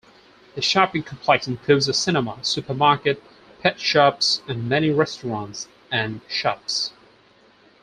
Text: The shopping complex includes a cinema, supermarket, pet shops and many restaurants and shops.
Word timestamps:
The 0.55 0.63
shopping 0.63 1.03
complex 1.03 1.47
includes 1.47 1.87
a 1.87 1.93
cinema, 1.93 2.39
supermarket, 2.43 3.21
pet 3.61 3.79
shops 3.79 4.41
and 4.47 4.67
many 4.67 4.89
restaurants 4.89 5.67
and 5.91 6.21
shops. 6.27 6.91